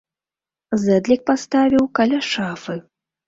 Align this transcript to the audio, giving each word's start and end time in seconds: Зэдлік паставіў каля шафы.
Зэдлік 0.83 1.21
паставіў 1.29 1.83
каля 1.99 2.19
шафы. 2.31 2.79